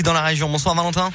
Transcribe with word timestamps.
dans 0.00 0.14
la 0.14 0.22
région. 0.22 0.48
Bonsoir 0.48 0.74
Valentin. 0.74 1.10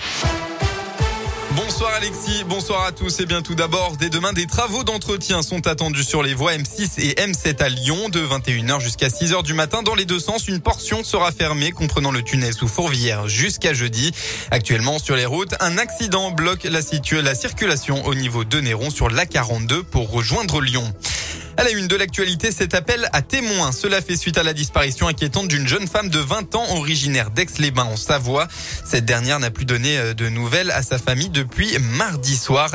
Bonsoir 1.55 1.91
Alexis, 1.95 2.43
bonsoir 2.47 2.85
à 2.85 2.91
tous 2.91 3.19
et 3.19 3.25
bien 3.25 3.41
tout 3.41 3.55
d'abord, 3.55 3.97
dès 3.97 4.09
demain 4.09 4.31
des 4.31 4.45
travaux 4.45 4.83
d'entretien 4.83 5.41
sont 5.41 5.65
attendus 5.65 6.03
sur 6.03 6.21
les 6.21 6.35
voies 6.35 6.53
M6 6.53 6.99
et 6.99 7.13
M7 7.13 7.63
à 7.63 7.69
Lyon 7.69 8.09
de 8.09 8.19
21h 8.19 8.79
jusqu'à 8.79 9.07
6h 9.07 9.41
du 9.41 9.55
matin 9.55 9.81
dans 9.81 9.95
les 9.95 10.05
deux 10.05 10.19
sens. 10.19 10.47
Une 10.47 10.59
portion 10.59 11.03
sera 11.03 11.31
fermée 11.31 11.71
comprenant 11.71 12.11
le 12.11 12.21
tunnel 12.21 12.53
sous 12.53 12.67
Fourvière 12.67 13.27
jusqu'à 13.27 13.73
jeudi. 13.73 14.11
Actuellement 14.51 14.99
sur 14.99 15.15
les 15.15 15.25
routes, 15.25 15.55
un 15.59 15.79
accident 15.79 16.29
bloque 16.29 16.63
la, 16.63 16.81
la 17.21 17.35
circulation 17.35 18.05
au 18.05 18.13
niveau 18.13 18.43
de 18.43 18.59
Néron 18.59 18.91
sur 18.91 19.09
l'A42 19.09 19.81
pour 19.81 20.11
rejoindre 20.11 20.61
Lyon. 20.61 20.93
À 21.59 21.63
la 21.63 21.71
une 21.71 21.87
de 21.87 21.95
l'actualité, 21.95 22.51
cet 22.51 22.75
appel 22.75 23.09
à 23.13 23.23
témoins. 23.23 23.71
Cela 23.71 23.99
fait 23.99 24.15
suite 24.15 24.37
à 24.37 24.43
la 24.43 24.53
disparition 24.53 25.07
inquiétante 25.07 25.47
d'une 25.47 25.67
jeune 25.67 25.87
femme 25.87 26.07
de 26.07 26.19
20 26.19 26.53
ans 26.53 26.75
originaire 26.75 27.31
d'Aix-les-Bains 27.31 27.85
en 27.85 27.95
Savoie. 27.95 28.47
Cette 28.85 29.05
dernière 29.05 29.39
n'a 29.39 29.49
plus 29.49 29.65
donné 29.65 29.97
euh, 29.97 30.13
de 30.13 30.29
nouvelles 30.29 30.69
à 30.69 30.83
sa 30.83 30.99
famille 30.99 31.29
depuis 31.29 31.75
mardi 31.79 32.37
soir. 32.37 32.69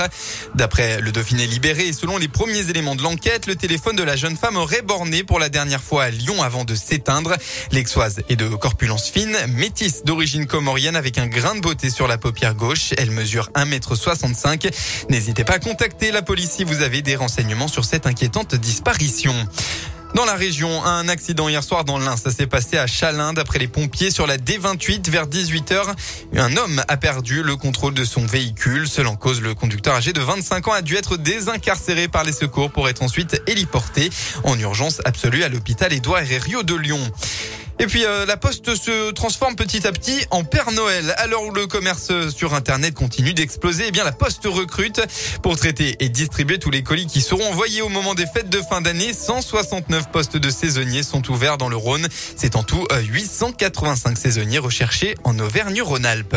D'après 0.57 1.01
le 1.01 1.13
Dauphiné 1.13 1.47
libéré 1.47 1.87
et 1.87 1.93
selon 1.93 2.19
les 2.19 2.27
premiers 2.27 2.71
éléments 2.71 2.97
de 2.97 3.05
l'enquête, 3.05 3.47
le 3.47 3.55
téléphone 3.55 3.95
de 3.95 4.03
la 4.03 4.17
jeune 4.17 4.37
femme 4.37 4.57
aurait 4.57 4.83
borné 4.83 5.23
pour 5.23 5.39
la 5.39 5.49
dernière 5.49 5.81
fois 5.81 6.03
à 6.03 6.11
Lyon 6.11 6.43
avant 6.43 6.65
de 6.65 6.75
s'éteindre. 6.75 7.37
L'exoise 7.71 8.23
est 8.29 8.37
de 8.37 8.49
corpulence 8.49 9.09
fine, 9.09 9.37
métisse 9.47 10.03
d'origine 10.03 10.47
comorienne 10.47 10.97
avec 10.97 11.19
un 11.19 11.29
grain 11.29 11.55
de 11.55 11.61
beauté 11.61 11.89
sur 11.89 12.09
la 12.09 12.19
paupière 12.19 12.57
gauche. 12.57 12.95
Elle 12.99 13.13
mesure 13.13 13.49
1m65. 13.55 14.73
N'hésitez 15.09 15.45
pas 15.45 15.55
à 15.55 15.59
contacter 15.61 16.11
la 16.11 16.23
police 16.23 16.51
si 16.51 16.65
vous 16.65 16.83
avez 16.83 17.01
des 17.01 17.15
renseignements 17.15 17.69
sur 17.69 17.85
cette 17.85 18.09
inquiétante 18.09 18.57
disparition 18.57 18.72
disparition. 18.73 19.35
Dans 20.15 20.25
la 20.25 20.35
région, 20.35 20.83
un 20.83 21.07
accident 21.11 21.47
hier 21.47 21.63
soir 21.63 21.85
dans 21.85 21.99
l'Ain. 21.99 22.17
Ça 22.17 22.31
s'est 22.31 22.47
passé 22.47 22.79
à 22.79 22.87
Chalin. 22.87 23.35
D'après 23.35 23.59
les 23.59 23.69
pompiers, 23.69 24.11
sur 24.11 24.27
la 24.27 24.39
D28 24.39 25.11
vers 25.11 25.27
18h, 25.27 25.95
un 26.37 26.57
homme 26.57 26.83
a 26.89 26.97
perdu 26.97 27.43
le 27.43 27.57
contrôle 27.57 27.93
de 27.93 28.05
son 28.05 28.25
véhicule. 28.25 28.89
Seul 28.89 29.07
cause, 29.19 29.43
le 29.43 29.55
conducteur 29.55 29.95
âgé 29.95 30.15
de 30.15 30.23
25 30.23 30.69
ans 30.69 30.73
a 30.73 30.81
dû 30.81 30.97
être 30.97 31.19
désincarcéré 31.19 32.09
par 32.09 32.25
les 32.25 32.33
secours 32.33 32.71
pour 32.71 32.89
être 32.89 33.03
ensuite 33.03 33.43
héliporté 33.47 34.09
en 34.45 34.59
urgence 34.59 35.03
absolue 35.05 35.45
à 35.45 35.51
l'hôpital 35.51 35.93
Édouard 35.93 36.23
Herriot 36.23 36.63
de 36.63 36.75
Lyon. 36.75 37.13
Et 37.79 37.87
puis 37.87 38.05
euh, 38.05 38.27
la 38.27 38.37
Poste 38.37 38.75
se 38.75 39.11
transforme 39.13 39.57
petit 39.57 39.87
à 39.87 39.93
petit 39.93 40.25
en 40.31 40.45
Père 40.45 40.71
Noël. 40.73 41.15
L'heure 41.29 41.43
où 41.43 41.51
le 41.51 41.67
commerce 41.67 42.13
sur 42.31 42.55
Internet 42.55 42.95
continue 42.95 43.35
d'exploser, 43.35 43.85
eh 43.89 43.91
bien 43.91 44.05
la 44.05 44.13
Poste 44.13 44.47
recrute 44.47 45.01
pour 45.43 45.57
traiter 45.57 45.97
et 46.01 46.09
distribuer 46.09 46.59
tous 46.59 46.71
les 46.71 46.83
colis 46.83 47.07
qui 47.07 47.21
seront 47.21 47.47
envoyés 47.49 47.83
au 47.83 47.89
moment 47.89 48.15
des 48.15 48.27
fêtes 48.27 48.51
de 48.51 48.61
fin 48.61 48.81
d'année. 48.81 49.13
169 49.13 50.11
postes 50.11 50.37
de 50.37 50.51
saisonniers 50.51 51.03
sont 51.03 51.29
ouverts 51.31 51.59
dans 51.59 51.69
le 51.69 51.77
Rhône. 51.77 52.07
C'est 52.37 52.57
en 52.57 52.63
tout 52.63 52.87
885 52.91 54.11
euh, 54.11 54.15
saisonniers 54.15 54.59
recherchés 54.59 55.15
en 55.25 55.39
Auvergne-Rhône-Alpes. 55.39 56.37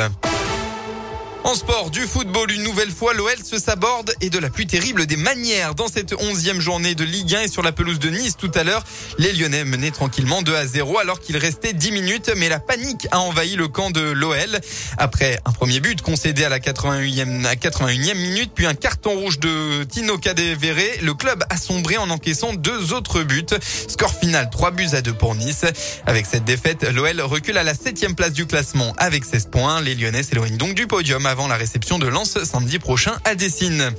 En 1.46 1.54
sport, 1.54 1.92
du 1.92 2.02
football, 2.02 2.52
une 2.52 2.64
nouvelle 2.64 2.90
fois, 2.90 3.14
l'OL 3.14 3.38
se 3.44 3.60
saborde 3.60 4.16
et 4.20 4.32
de 4.32 4.40
la 4.40 4.50
plus 4.50 4.66
terrible 4.66 5.06
des 5.06 5.16
manières 5.16 5.76
dans 5.76 5.88
cette 5.88 6.14
onzième 6.14 6.60
journée 6.60 6.96
de 6.96 7.04
Ligue 7.04 7.36
1 7.36 7.42
et 7.42 7.48
sur 7.48 7.62
la 7.62 7.72
pelouse 7.72 8.00
de 8.00 8.10
Nice 8.10 8.36
tout 8.36 8.50
à 8.56 8.64
l'heure. 8.64 8.84
Les 9.20 9.32
Lyonnais 9.32 9.64
menaient 9.64 9.92
tranquillement 9.92 10.42
2 10.42 10.56
à 10.56 10.66
0 10.66 10.98
alors 10.98 11.20
qu'il 11.20 11.38
restait 11.38 11.74
10 11.74 11.92
minutes, 11.92 12.32
mais 12.36 12.50
la 12.50 12.60
panique 12.60 13.08
a 13.12 13.20
envahi 13.20 13.56
le 13.56 13.68
camp 13.68 13.92
de 13.92 14.02
l'OL. 14.02 14.60
Après 14.98 15.40
un 15.46 15.52
premier 15.52 15.82
but 15.82 16.02
concédé 16.02 16.46
à 16.46 16.50
la 16.50 16.58
81e, 16.58 17.46
à 17.46 17.54
81e 17.54 18.16
minute, 18.16 18.52
puis 18.56 18.66
un 18.66 18.74
carton 18.74 19.12
rouge 19.12 19.40
de 19.40 19.84
Tino 19.84 20.18
Cadevere, 20.18 20.98
le 21.04 21.14
club 21.14 21.44
a 21.52 21.58
sombré 21.58 21.98
en 21.98 22.10
encaissant 22.10 22.56
deux 22.56 22.92
autres 22.92 23.22
buts. 23.22 23.46
Score 23.88 24.16
final 24.16 24.50
3 24.50 24.72
buts 24.72 24.90
à 24.94 25.04
2 25.04 25.14
pour 25.14 25.36
Nice. 25.36 25.66
Avec 26.08 26.26
cette 26.26 26.44
défaite, 26.44 26.92
l'OL 26.92 27.22
recule 27.22 27.60
à 27.60 27.64
la 27.64 27.76
septième 27.76 28.16
place 28.16 28.34
du 28.34 28.48
classement 28.48 28.96
avec 28.98 29.24
16 29.24 29.50
points. 29.52 29.80
Les 29.82 29.94
Lyonnais 29.94 30.24
s'éloignent 30.24 30.58
donc 30.58 30.74
du 30.74 30.88
podium 30.88 31.35
avant 31.36 31.50
la 31.50 31.58
réception 31.58 32.00
de 32.00 32.08
Lens 32.08 32.42
samedi 32.46 32.80
prochain 32.80 33.12
à 33.26 33.36
Dessine. 33.36 33.92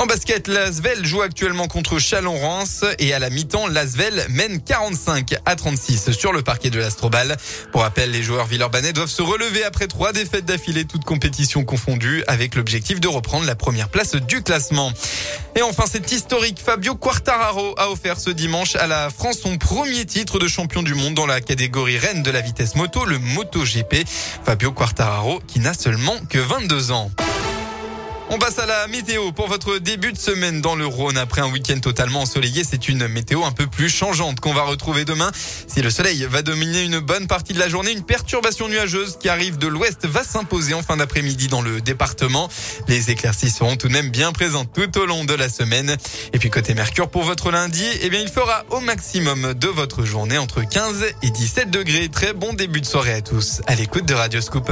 En 0.00 0.06
basket, 0.06 0.48
l'Asvel 0.48 1.04
joue 1.04 1.20
actuellement 1.20 1.66
contre 1.66 1.98
Chalon-Rance 1.98 2.86
et 2.98 3.12
à 3.12 3.18
la 3.18 3.28
mi-temps, 3.28 3.66
l'Asvel 3.66 4.24
mène 4.30 4.62
45 4.62 5.34
à 5.44 5.56
36 5.56 6.12
sur 6.12 6.32
le 6.32 6.40
parquet 6.40 6.70
de 6.70 6.78
l'Astrobal. 6.78 7.36
Pour 7.70 7.82
rappel, 7.82 8.10
les 8.10 8.22
joueurs 8.22 8.46
villeurbanais 8.46 8.94
doivent 8.94 9.10
se 9.10 9.20
relever 9.20 9.62
après 9.62 9.88
trois 9.88 10.14
défaites 10.14 10.46
d'affilée, 10.46 10.86
toutes 10.86 11.04
compétitions 11.04 11.64
confondues, 11.64 12.24
avec 12.28 12.54
l'objectif 12.54 12.98
de 12.98 13.08
reprendre 13.08 13.44
la 13.44 13.54
première 13.54 13.90
place 13.90 14.14
du 14.14 14.42
classement. 14.42 14.90
Et 15.54 15.60
enfin, 15.60 15.84
cet 15.84 16.10
historique 16.10 16.62
Fabio 16.64 16.94
Quartararo 16.94 17.74
a 17.76 17.90
offert 17.90 18.18
ce 18.18 18.30
dimanche 18.30 18.76
à 18.76 18.86
la 18.86 19.10
France 19.10 19.40
son 19.40 19.58
premier 19.58 20.06
titre 20.06 20.38
de 20.38 20.48
champion 20.48 20.82
du 20.82 20.94
monde 20.94 21.12
dans 21.12 21.26
la 21.26 21.42
catégorie 21.42 21.98
reine 21.98 22.22
de 22.22 22.30
la 22.30 22.40
vitesse 22.40 22.74
moto, 22.74 23.04
le 23.04 23.18
MotoGP. 23.18 24.08
Fabio 24.46 24.72
Quartararo 24.72 25.40
qui 25.46 25.60
n'a 25.60 25.74
seulement 25.74 26.16
que 26.30 26.38
22 26.38 26.90
ans. 26.90 27.10
On 28.32 28.38
passe 28.38 28.60
à 28.60 28.66
la 28.66 28.86
météo 28.86 29.32
pour 29.32 29.48
votre 29.48 29.78
début 29.78 30.12
de 30.12 30.16
semaine 30.16 30.60
dans 30.60 30.76
le 30.76 30.86
Rhône. 30.86 31.18
Après 31.18 31.40
un 31.40 31.50
week-end 31.50 31.80
totalement 31.80 32.20
ensoleillé, 32.20 32.62
c'est 32.62 32.88
une 32.88 33.08
météo 33.08 33.42
un 33.42 33.50
peu 33.50 33.66
plus 33.66 33.88
changeante 33.88 34.38
qu'on 34.38 34.54
va 34.54 34.62
retrouver 34.62 35.04
demain. 35.04 35.32
Si 35.66 35.82
le 35.82 35.90
soleil 35.90 36.24
va 36.30 36.42
dominer 36.42 36.84
une 36.84 37.00
bonne 37.00 37.26
partie 37.26 37.54
de 37.54 37.58
la 37.58 37.68
journée, 37.68 37.90
une 37.90 38.04
perturbation 38.04 38.68
nuageuse 38.68 39.18
qui 39.18 39.28
arrive 39.28 39.58
de 39.58 39.66
l'ouest 39.66 40.06
va 40.06 40.22
s'imposer 40.22 40.74
en 40.74 40.82
fin 40.82 40.96
d'après-midi 40.96 41.48
dans 41.48 41.60
le 41.60 41.80
département. 41.80 42.48
Les 42.86 43.10
éclaircies 43.10 43.50
seront 43.50 43.74
tout 43.74 43.88
de 43.88 43.92
même 43.94 44.10
bien 44.10 44.30
présentes 44.30 44.72
tout 44.72 44.96
au 44.98 45.06
long 45.06 45.24
de 45.24 45.34
la 45.34 45.48
semaine. 45.48 45.96
Et 46.32 46.38
puis 46.38 46.50
côté 46.50 46.74
Mercure 46.74 47.10
pour 47.10 47.24
votre 47.24 47.50
lundi, 47.50 47.84
eh 48.00 48.10
bien 48.10 48.20
il 48.20 48.28
fera 48.28 48.62
au 48.70 48.78
maximum 48.78 49.54
de 49.54 49.66
votre 49.66 50.04
journée 50.04 50.38
entre 50.38 50.62
15 50.62 51.04
et 51.24 51.30
17 51.30 51.68
degrés. 51.68 52.08
Très 52.08 52.32
bon 52.32 52.52
début 52.52 52.80
de 52.80 52.86
soirée 52.86 53.14
à 53.14 53.22
tous. 53.22 53.60
À 53.66 53.74
l'écoute 53.74 54.06
de 54.06 54.14
Radio 54.14 54.40
Scoop. 54.40 54.70